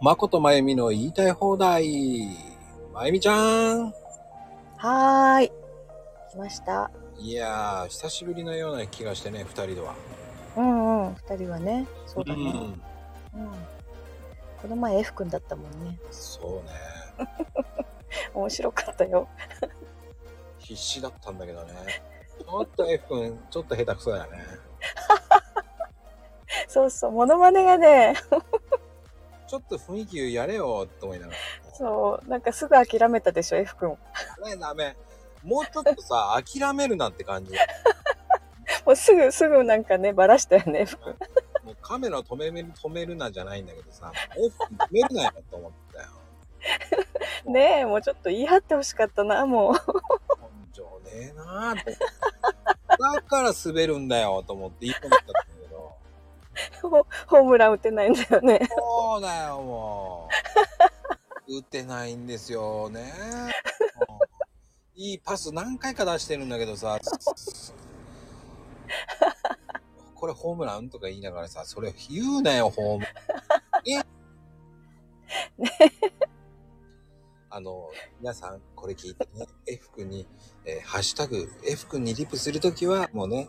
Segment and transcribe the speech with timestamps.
[0.00, 2.28] まことまゆみの言いたい放題。
[2.94, 3.92] まゆみちゃん。
[4.76, 5.52] はーい。
[6.30, 6.88] 来ました。
[7.18, 9.96] いやー、久しぶりのような気がしてね、二人では。
[10.56, 11.14] うんうん。
[11.16, 11.88] 二人はね。
[12.06, 12.42] そうだね。
[12.42, 12.54] ん。
[12.54, 12.80] うん。
[14.62, 15.98] この前 F 君だったもんね。
[16.12, 16.62] そ
[17.18, 17.28] うね。
[18.34, 19.28] 面白かったよ。
[20.58, 21.74] 必死だったんだけどね。
[22.38, 24.38] ちょっと F 君、ちょっと下手くそだよね。
[26.68, 27.10] そうそう。
[27.10, 28.14] モノマネがね、
[29.48, 31.38] ちょっと雰囲気やれよ、と思いながら。
[31.74, 32.28] そう。
[32.28, 33.88] なんかすぐ諦めたでしょ、F 君。
[33.88, 33.98] も
[34.42, 34.96] ダメダメ。
[35.42, 37.54] もうちょっとさ、 諦めるなって感じ。
[38.86, 41.16] うすぐ、すぐなんかね、バラしたよね、F 君。
[41.64, 46.08] もうカメラ止める、止めるなじゃないんだけどさ、F 君止めるなよと思ったよ。
[47.50, 49.72] ねえ、もうちょっと言い張ってほしかったな、もう。
[49.72, 49.78] 根
[50.74, 51.92] 性ねえなーって。
[52.98, 54.86] だから滑るんだよと思って
[56.88, 58.68] ホホームラン打てないんだよね。
[58.76, 60.28] そうだよ、も
[61.46, 61.58] う。
[61.58, 63.12] 打てないんですよね。
[64.94, 66.98] いいパス何回か出してるんだけどさ。
[70.14, 73.14] これホームランとか言いながらさ、それ言うなよ、ホームラン。
[73.86, 74.02] え？
[77.50, 77.88] あの、
[78.20, 80.26] 皆さん、これ聞いてね、F 君に、
[80.64, 83.48] えーハッシュタグ、F 君にリプするときは、もうね、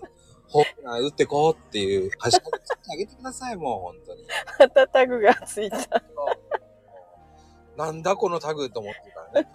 [0.49, 4.23] ホームラン打ってこうっていう、ハッシュタグつけてあげてください、もう、本当に。
[4.59, 5.77] またタグがついた。
[7.77, 9.47] なんだこのタグと思ってるからね。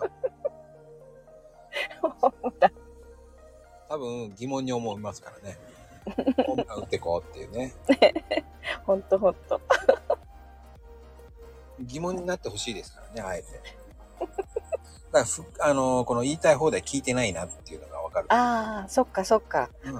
[3.89, 5.59] 多分疑問に思いますからね。
[6.47, 7.75] ホームラン打ってこうっていうね。
[8.87, 9.61] ほんとほんと。
[11.81, 13.49] 疑問になってほしいですからね、あえて。
[14.21, 14.39] だか
[15.13, 18.27] らふ、あのーこの言いたい放題聞いてないなっていうのがわかる。
[18.33, 19.71] ああ、そっかそっか。
[19.85, 19.95] うん、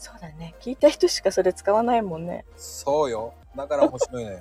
[0.00, 0.54] そうだね。
[0.60, 2.46] 聞いた人しかそれ使わないもんね。
[2.56, 3.34] そうよ。
[3.54, 4.38] だから面白いのよ。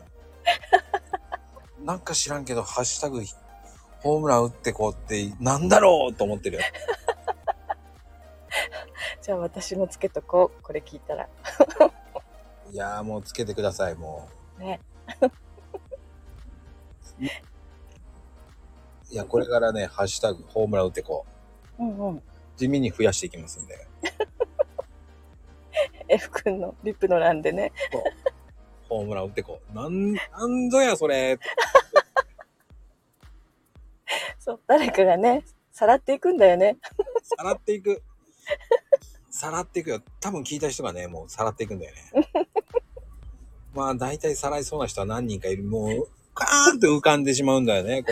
[1.84, 3.22] なんか知らんけど、ハッシュタグ、
[4.00, 6.64] ホームラン打ってこうって、なんだろうと思ってるよ。
[9.22, 10.64] じゃあ私もつけとこう。
[10.64, 11.28] これ聞いたら。
[12.72, 14.80] いやーもうつけてください、もね。
[17.20, 17.26] う。
[19.12, 21.26] いや、これからね、ハッシュタグ、ホームラン打ってこ
[21.78, 21.84] う。
[21.84, 22.24] うんうん。
[22.56, 23.90] 地味に増やしていきますんで。
[26.10, 27.72] F 君のリップの欄でね。
[28.90, 29.76] ホームラン打ってこう。
[29.76, 31.40] なん、なんぞや、それ。
[34.40, 34.60] そう。
[34.68, 36.78] 誰かがね、さらっていくんだよね。
[37.24, 38.02] さらっていく。
[39.30, 40.02] さらっていくよ。
[40.20, 42.02] 多分聞いた人がね、もうさらっていくんだよね。
[43.74, 45.64] まあ、大体さらいそうな人は何人かいる。
[45.64, 48.04] もう、カーンと浮かんでしまうんだよね。
[48.04, 48.12] こ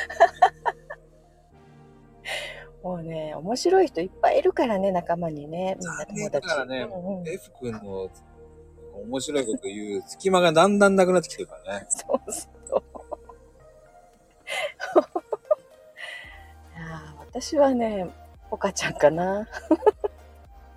[2.87, 5.75] もうね、面白い人いっぱいいるからね、仲間にね。
[5.77, 6.47] みんな友達。
[6.47, 8.09] だからねうんうん、F 君の
[8.93, 11.85] 面白いこと言う隙間がだんだんなくなってきてるからね。
[11.91, 12.83] そうそう。
[16.77, 18.07] いやー私はね、
[18.49, 19.41] ポカちゃんかな。
[19.41, 19.45] あ、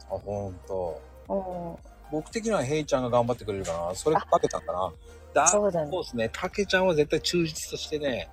[0.08, 1.00] ほんと。
[1.28, 1.76] うん。
[2.10, 3.94] 僕的にはヘイちゃんが頑張ってくれるかな。
[3.94, 4.92] それかけたんかな。
[5.32, 6.28] だそうだねそうですね。
[6.32, 8.28] たけちゃんは絶対忠実としてね、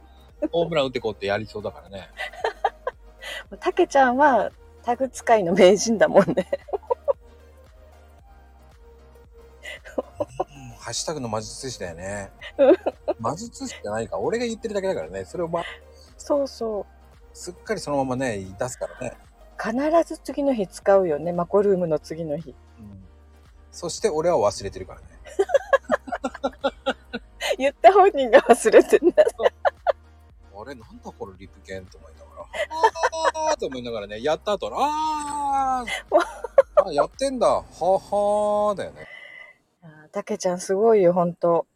[0.52, 2.10] ホームラン打ってこうってやりそうだからね。
[3.60, 4.52] たけちゃんは
[4.84, 6.48] タグ使いの名人だもんね。
[10.20, 12.76] うんハッシュタグの魔術師だよねうん。
[13.20, 14.18] 魔術師じゃないか。
[14.18, 15.26] 俺が言ってるだけだからね。
[15.26, 15.64] それをま、
[16.18, 16.86] そうそう。
[17.38, 19.18] すっかりそのままね、出すからね。
[19.62, 19.76] 必
[20.08, 21.34] ず次の日使うよね。
[21.34, 22.56] マコルームの次の日。
[22.80, 23.04] うん。
[23.72, 25.08] そして俺は忘れてるからね。
[27.58, 29.24] 言った本人が忘れてんだ。
[29.24, 29.26] あ
[30.68, 32.46] れ、なんだこのリプ券と思いながら。
[33.52, 37.48] あーと思いながらね、やった後の、あーあ、やってんだ。
[37.48, 39.08] ははーだよね。
[40.12, 41.68] たけちゃんすごいよ、ほんと。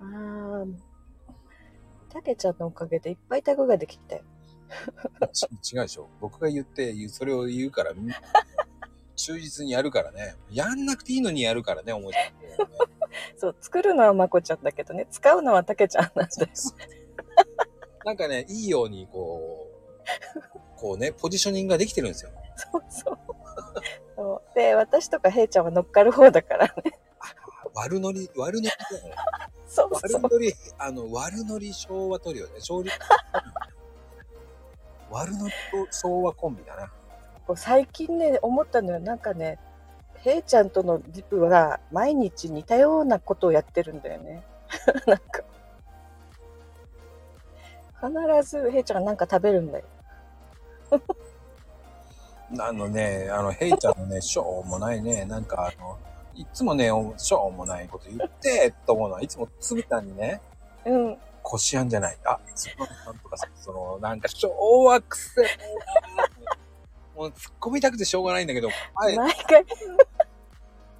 [0.00, 0.74] あー
[2.10, 4.22] たけちゃんのおかげでいっぱいタグができたよ。
[5.32, 6.08] ち違うでしょ。
[6.20, 7.92] 僕が言って、それを言うから、
[9.16, 10.36] 忠実にやるからね。
[10.50, 12.56] やんなくていいのにやるからね、思いついてね。
[13.36, 16.48] そう、作るのはまこちゃんだけどね、使うのはたけちゃんなんだよ。
[18.04, 22.30] なんかね、いいように、こう、こうね、ポジショニングができてるんですよ。
[22.56, 23.18] そうそう。
[24.14, 26.98] そうで、私とかへいちゃんは乗っかる方だからね。
[27.74, 29.14] 悪ノリ、悪ノリだよね。
[29.66, 30.22] そうそう。
[30.22, 32.52] 悪ノリ、あの、悪ノリ昭和トリオね。
[32.54, 32.90] 勝利。
[35.10, 36.92] 悪ノリと昭和コンビだな。
[37.56, 39.00] 最近ね、思ったのよ。
[39.00, 39.58] なんかね、
[40.24, 44.42] へいちゃんとのリプは毎日似たようなことをやってるんだよね。
[45.06, 45.42] なんか。
[48.00, 49.84] 必ずへいちゃんがなんか食べるんだよ。
[52.58, 55.98] あのね、あの、ヘイちゃんのね、しょうもないね、なんかあの、
[56.34, 60.40] いつもね、しょうもないこと言って、と思うのは、いつもつぶたんにね、
[60.84, 61.18] うん。
[61.42, 62.18] こしあんじゃない。
[62.24, 65.44] あ、つぶたんとかさ、その、なんか昭和くせえ
[66.16, 66.25] な
[67.16, 69.64] もう突っ込みたくてしょうがないんだけど、はい、毎回。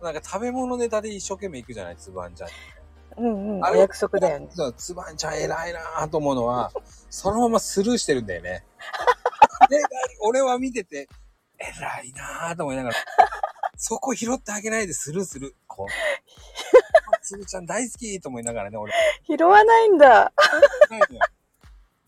[0.02, 2.48] なんか食べ物ネタで一生懸命行くじゃない、つぶあんちゃん。
[3.18, 3.64] うんうん。
[3.64, 4.48] お約束だよね。
[4.76, 6.72] つばんちゃん偉いなと思うのは、
[7.10, 8.64] そのままスルーしてるんだよね。
[9.68, 9.82] で
[10.22, 11.08] 俺は見てて、
[11.58, 12.96] 偉いなと思いながら、
[13.76, 15.54] そこ拾ってあげないでスルーする。
[15.66, 15.86] こう。
[17.22, 18.92] つぶちゃん大好きと思いながらね、俺。
[19.26, 20.32] 拾わないんだ。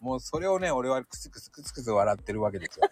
[0.01, 2.89] もうそれをね、俺はクスクスクスクス笑ってるわけですよ。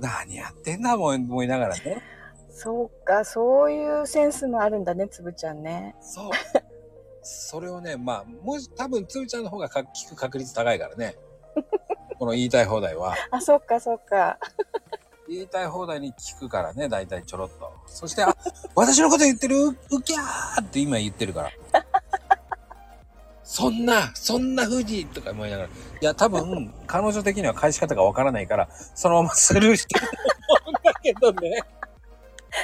[0.00, 2.02] 何やってんだもん、思いながらね。
[2.50, 5.94] そうか、そういうセンスもあるんだね、つぶちゃんね。
[6.00, 6.30] そう。
[7.22, 11.16] それをね、まあ、もし、多分、つぶちゃんの方がか聞く確率高いからね。
[12.18, 13.14] この言いたい放題は。
[13.30, 14.38] あ、そっか、そっか。
[15.28, 17.72] 言いたい放題に聞くからね、大体ちょろっと。
[17.86, 18.36] そして、あ、
[18.74, 19.68] 私のこと言ってる？
[19.68, 21.50] ううきゃーって今言ってるから。
[23.52, 25.68] そんな、そんな風にとか思いながら。
[25.68, 30.12] いや、多分、彼女的には返し方がわからないから、そのままスルーしてると
[30.66, 31.60] 思うんだけどね。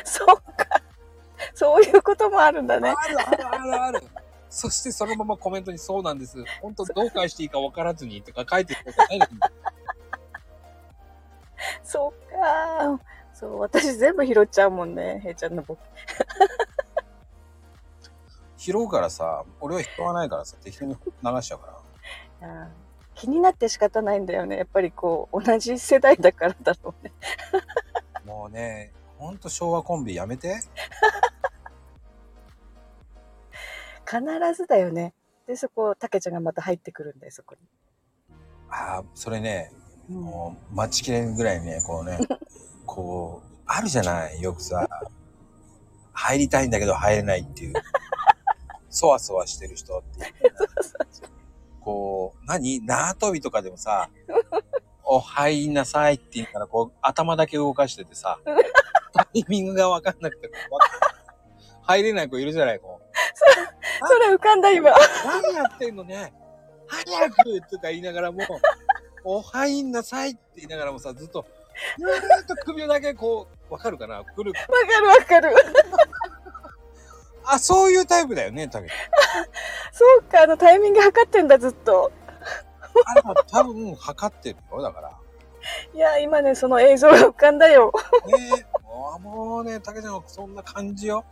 [0.04, 0.80] そっか。
[1.54, 2.94] そういうこともあるんだね。
[2.96, 4.02] あるあるあるある。
[4.48, 6.38] そしてそのままコメントにそうなんです。
[6.62, 9.32] 本当どう返していいかわからずにとか書いてることないのに。
[11.82, 13.00] そっか。
[13.34, 15.82] そう、私全部拾っちゃうもんね、へいちゃんのボケ。
[18.66, 21.82] 拾うからさ、俺は拾わないからさ、適当に流しちゃうか
[22.40, 22.68] ら。
[23.14, 24.56] 気になって仕方ないんだよね。
[24.56, 27.12] やっぱりこう、同じ世代だからだろうね。
[28.26, 30.56] もうね、ほんと昭和コンビやめて。
[34.04, 34.20] 必
[34.54, 35.14] ずだよね。
[35.46, 37.60] で、そこ、たけちゃんがまた入ってくるんだよ、そこに。
[38.68, 39.70] ああ、それね、
[40.10, 42.18] うんもう待ちきれんぐらいね、こうね、
[42.84, 44.88] こう、あるじゃない、よくさ、
[46.12, 47.74] 入りたいんだけど入れないっていう、
[48.90, 50.34] そわそわしてる人っていう。
[51.80, 52.84] こう、何？
[52.84, 54.10] 縄跳びとかでもさ、
[55.04, 58.38] お入りなさいって言ったら、こう、頭だけ動かしててさ、
[59.12, 60.50] タイミングがわかんなくて、
[61.82, 63.06] 入れない子いるじゃない、こう。
[64.08, 64.90] それ浮かんだ、今。
[65.24, 66.34] 何やってんのね？
[66.88, 68.40] 早くとか言いながらも、
[69.24, 71.46] お入んなさいって言いながらもさ、ずっと、
[71.98, 74.24] ずーっと首だけこう、わかるかな？
[74.24, 74.52] くる。
[74.52, 75.54] わかるわかる。
[77.46, 78.88] あ、そういうタイプだよね、たけ
[79.92, 82.12] そうか、あのタイミング測ってんだ、ずっと。
[83.04, 85.12] あれは多分、測ってるよ、だから。
[85.94, 87.92] いや、今ね、その映像が浮かんだよ。
[88.26, 91.24] ねえ、もうもうね、たけちゃんはそんな感じよ。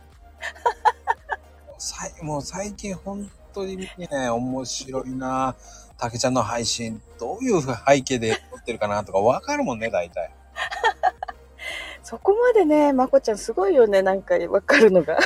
[1.77, 5.55] さいもう最近本当にね、面白いな。
[5.97, 10.33] たけちゃんの配信、どういう背景で撮ってるかなとかわかるもんね、大体。
[12.03, 15.17] そこまでね、まこちゃんすごいよね、なんかわかるのが。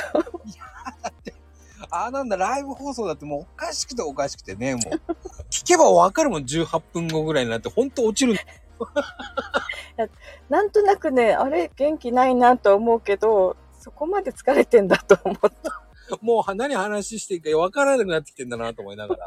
[1.90, 5.12] あ、なんだ、ライブ放送だってもうおかしくておかしくてね、もう。
[5.50, 8.38] 聞けばわかるもん、18分後ぐらいになって、ほんと落ちる。
[10.48, 15.82] なんとなくね、あれ、元気ないなと思うけど、そこまで疲れてんだと思った。
[16.22, 19.26] もう何話していいかわからなくなってきてんだなと思いながら。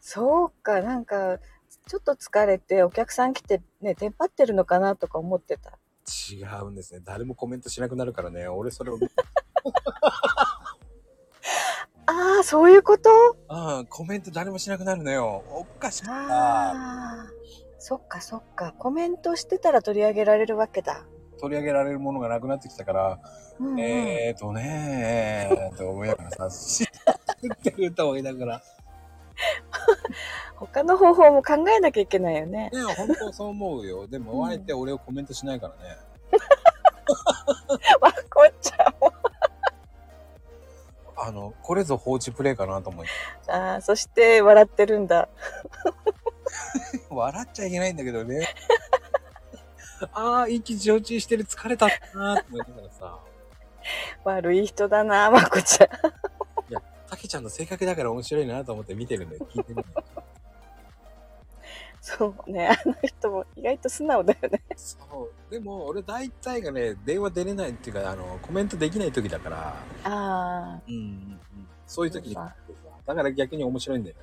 [0.00, 1.38] そうか、なんか、
[1.86, 5.78] ちょっと疲れて、お客さん来てね、テンパってるのかなとか思ってた。
[6.32, 7.00] 違うんですね。
[7.04, 8.48] 誰もコメントしなくなるからね。
[8.48, 8.98] 俺それを、
[12.40, 13.10] ああ、そういうこと？
[13.48, 15.44] ああ、コメント誰もしなくなるのよ。
[15.50, 16.14] おかしくてさ。
[16.14, 17.26] ああ、
[17.78, 18.72] そっかそっか。
[18.78, 21.04] コメントしてたら取り上げられるわけだ。
[21.38, 23.18] 取り上げられるものがなくなってきたから、
[23.58, 26.88] うんうん、えーとねー、と思いながらさ、知っ
[27.62, 28.62] てると思いながら。
[30.56, 32.70] 他の方法も考えなきゃいけないよね。
[32.72, 34.06] ね本当そう思うよ。
[34.06, 35.98] でも、あえて俺をコメントしないからね。
[38.00, 38.99] まこちゃんも。
[41.22, 43.06] あの、これぞ放置プレイかなと思い。
[43.48, 45.28] ああ、そして笑ってるんだ。
[47.10, 48.48] 笑っちゃいけないんだけどね。
[50.12, 53.18] ああ、意気上中してる疲れたなーって思いながらさ。
[54.24, 55.88] 悪い人だな、まこちゃん。
[57.10, 59.46] たけちゃんの性格だから面白いなと思って見てるんだよ。
[59.52, 60.04] 聞いてるんだよ。
[62.20, 64.62] そうね、あの人も意外と素直だよね。
[64.76, 65.50] そう。
[65.50, 69.68] でも、俺大体がね、電話出れないっていうか、あの、コメントできない時だから、
[70.04, 71.40] ああ、うんうんうん、
[71.86, 72.54] そういう時にだ
[73.06, 74.22] から逆に面白いんだよね。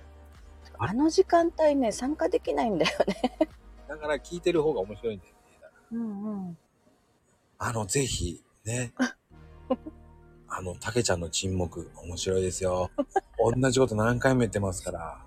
[0.77, 3.49] あの時間帯ね、参加できないんだよね。
[3.89, 5.37] だから聞いてる方が面白いんだよね。
[5.93, 6.57] うんうん。
[7.57, 8.93] あの、ぜひ、ね。
[10.47, 12.91] あの、たけちゃんの沈黙、面白いですよ。
[13.39, 15.26] 同じこと何回も言ってますから。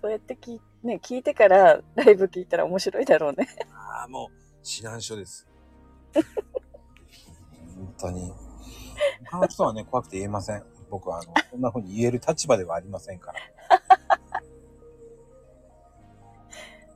[0.00, 3.48] そうやって聞い,、ね、聞いてからライブ聞いたら面白いだろうね。
[3.72, 4.34] ああ、もう、
[4.64, 5.48] 指南書です。
[7.76, 8.32] 本当に。
[9.30, 10.64] 他の人はね、怖くて言えません。
[10.90, 13.40] 僕は、あの、こんな風に言える立場ではありませんから。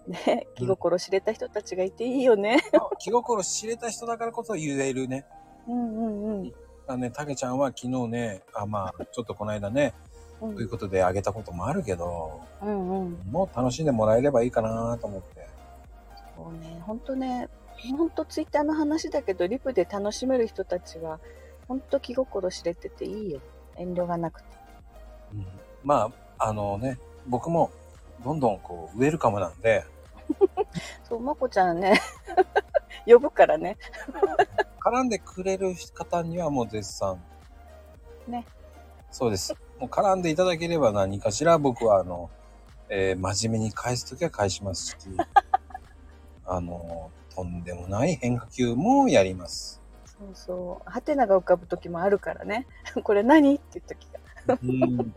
[0.06, 2.58] ね、気心知れた人たちがいていいよね。
[2.98, 5.24] 気心知れた人だからこそ言えるね。
[5.68, 6.52] うんうんうん。
[6.88, 9.94] あのね、たけちゃんは昨日ね、あ、まあ、ちょっとこの間ね、
[10.42, 13.18] うんということであげたこともあるけど、うんうん。
[13.30, 15.46] もう楽しんでもらえればいいかなと思って。
[16.36, 17.48] そうね、ほんとね、
[17.96, 21.20] ほんとツイッターの話だけど、リプで楽しめる人たちは、
[21.68, 23.40] ほんと気心知れてていいよ。
[23.76, 24.48] 遠慮がなくて。
[25.34, 25.46] うん
[25.84, 27.70] まあ、あのね、僕も
[28.24, 29.84] どんどんこう、ウェルカムなんで、
[31.08, 32.00] そう、まこちゃんね、
[33.06, 33.76] 呼ぶからね。
[34.80, 37.22] 絡んでくれる方にはもう絶賛。
[38.26, 38.44] ね。
[39.10, 39.54] そうです。
[39.82, 42.30] もう絡んでいただければ何かしら僕はあの、
[42.88, 44.96] えー真面目に返すときは返しますし、
[46.46, 49.82] あの、とんでもない変化球もやります。
[50.06, 50.88] そうそう。
[50.88, 52.68] ハテナが浮かぶ時もあるからね。
[53.02, 53.56] これ何？
[53.56, 54.06] っていう時
[54.46, 54.56] が。
[54.62, 55.14] うん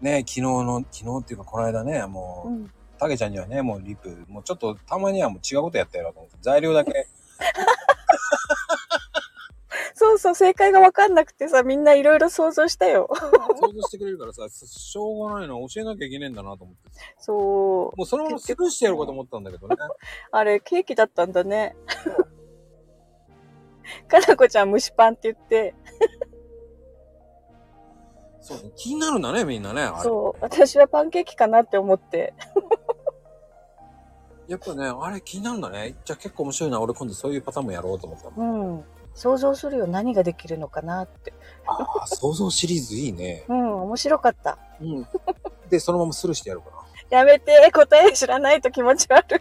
[0.00, 2.70] ね昨日の、昨日っていうかこの間ね、もう、うん。
[2.98, 7.06] たけちゃんにはね、もうリプ、もうちょっとたまにはもう違うことやってやろうと思って、材料だけ、
[10.20, 13.08] そう正解がわかんなくてさ、みんないろいろ想像したよ。
[13.58, 16.90] 想像してくれるからさ、しょうがないのは教えなきゃいけねえんだなと思って。
[17.18, 17.32] そ
[17.94, 17.96] う。
[17.96, 19.76] もうそのままスルーしてやろうかと思ったんだけどね。
[20.30, 21.74] あれ、ケーキだったんだね。
[24.08, 25.74] かなこちゃん蒸しパンって言って、
[28.42, 29.90] そうね、気になるんだね、みんなね。
[30.02, 32.34] そう、私はパンケーキかなって思って。
[34.48, 35.94] やっぱね、あれ気になるんだね。
[36.04, 36.78] じゃあ結構面白いな。
[36.80, 38.34] 俺今度そういうパターンもやろうと思ったの。
[38.36, 38.84] うん。
[39.14, 41.32] 想像するよ、何ができるのかなって。
[41.66, 43.44] ああ、想像シリーズいいね。
[43.48, 44.58] うん、面白かった。
[44.80, 45.06] うん。
[45.68, 49.40] で、そのままスルーしてやろうかやめて、答え知らないと気持ち悪い。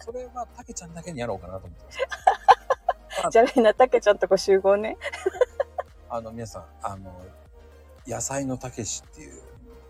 [0.00, 1.98] それはたけちゃんだけにやろうかなと思ってます。
[3.30, 4.96] じゃあみんな、たけちゃんとこ集合ね。
[6.08, 7.12] あの、皆さん、あの、
[8.06, 9.42] 野菜のたけしっていう。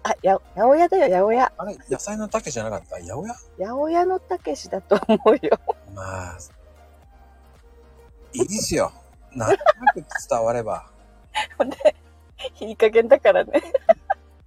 [0.02, 1.52] あ、や、八百屋だよ、八百屋。
[1.56, 2.96] あれ、野菜のたけしじゃなかった？
[2.96, 3.35] 八百屋？
[3.35, 5.58] 八百屋のたけしだと思うよ。
[5.94, 6.38] まあ、
[8.37, 8.93] いいですよ。
[9.35, 10.90] な んとなく伝われば。
[11.57, 11.97] ほんで、
[12.61, 13.62] いい加減だからね。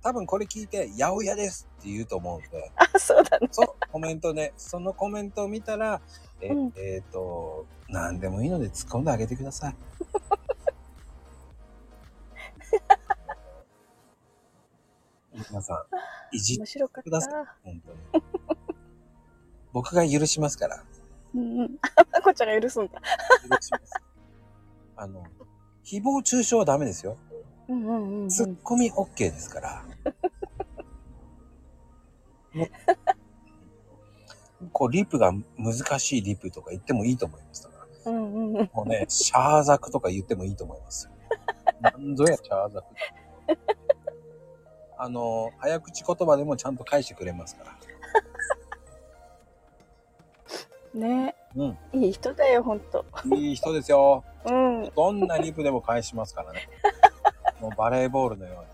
[0.01, 3.47] 多分これ聞いて、八百屋ですって言うと思うんで、あ、そうだね。
[3.51, 6.01] そう、コメントで、そのコメントを見たら、
[6.39, 9.75] えっ、うんえーと、何でもいいので突っ込んであげてください。
[15.49, 15.85] 皆さ
[16.31, 17.55] ん、いじっ面白かっくださた。
[17.63, 17.81] 本
[18.13, 18.23] 当に。
[19.73, 20.83] 僕が許しますから。
[21.35, 21.77] うんうん。
[22.13, 22.93] あ、こちゃんが許すんだ。
[22.93, 23.93] 許します。
[24.95, 25.23] あの、
[25.85, 27.17] 誹謗中傷はダメですよ。
[27.67, 28.29] うんうんうん、うん。
[28.29, 29.83] ツッコミ OK ですから。
[32.53, 32.71] ね、
[34.73, 37.63] こう、リプが難しいリプとか言ってもいいと思います。
[37.63, 38.69] だからうんうんうん。
[38.73, 41.11] もうね、シャーザクとか言ってもいいと思いますよ。
[41.81, 42.87] なんぞや、シャーザク。
[44.97, 47.78] あの、早口言葉でもちゃんと返してくれますから。
[50.93, 51.77] ねうん。
[51.93, 53.05] いい人だよ、ほんと。
[53.35, 54.23] いい人ですよ。
[54.45, 54.91] うん。
[54.95, 56.69] どんなリプでも返しますからね。
[57.59, 58.69] もうバレーボールのように。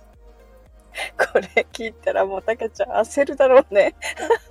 [1.17, 3.95] これ聞いたらもうたけちゃん焦るだろうね。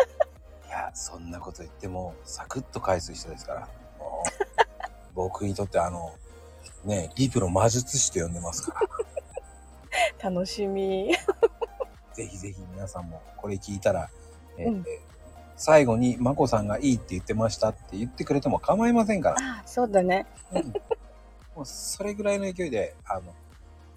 [0.66, 3.68] いや、そんなこと言っても、サクッと返す人ですから。
[3.98, 6.12] もう僕にとってあの、
[6.84, 8.80] ね、リプの魔術師と呼んでますか
[10.20, 10.30] ら。
[10.30, 11.14] 楽しみ。
[12.12, 14.08] ぜひぜひ皆さんもこれ聞いたら、
[14.56, 14.84] えーうん
[15.64, 19.36] 最後に、まこさんがいいって言ってましたって言ってくれても構いませんから。
[19.40, 20.26] あ、そうだね。
[20.52, 20.74] うん
[21.56, 23.34] もうそれぐらいの勢いで、あの、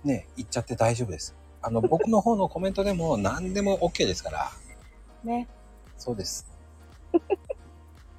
[0.05, 1.35] ね、言っちゃって大丈夫です。
[1.61, 4.51] あの、 僕の方のコメントでも何でも OK ですから。
[5.25, 5.49] ね。
[5.97, 6.47] そうです。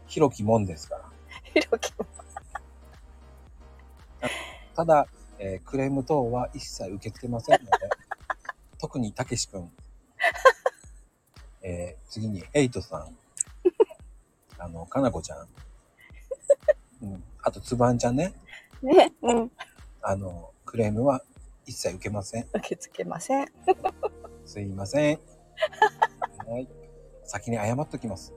[0.08, 1.04] 広きもんですから。
[1.54, 2.04] ひろきも。
[4.76, 5.06] ただ、
[5.38, 7.88] えークレーム等は一切受け付けませんので、
[8.76, 9.72] 特にたけしくん、
[11.62, 13.16] えー次にヘイトさん、
[14.58, 15.48] あの、かなこちゃん、
[17.02, 18.34] うん、あとつばんちゃんね、
[18.82, 19.12] ね。
[19.22, 19.52] うん。
[20.02, 21.22] あの、クレームは
[21.66, 22.46] 一切受けません。
[22.54, 23.48] 受け付けません。
[24.46, 25.20] すいません。
[26.46, 26.68] はい。
[27.24, 28.32] 先に謝っときます。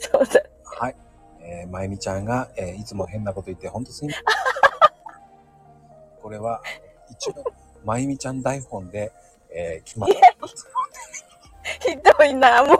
[0.00, 0.42] そうだ。
[0.64, 0.96] はい。
[1.40, 4.24] えー、まゆみちゃんが、えーいつも変なこと言って、ほんとすいません。
[6.22, 6.62] これは、
[7.10, 7.44] 一応、
[7.84, 9.12] まゆみちゃん台本で、
[9.50, 12.76] えー、決まっひどいな、もう。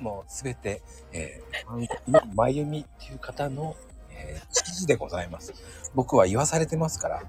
[0.00, 3.76] もうすべて、えー、まゆみっていう方の、
[4.10, 5.54] えー、指示でございます。
[5.94, 7.22] 僕は言わされてますから。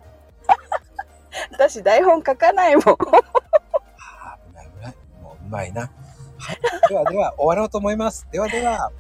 [1.52, 2.84] 私台本書かないもん。
[2.86, 2.98] は
[3.98, 4.96] あ、うまいうまい。
[5.22, 5.92] もううまいな。
[6.38, 6.60] はい。
[6.90, 8.28] ではでは、終わろうと思います。
[8.32, 8.92] ではでは。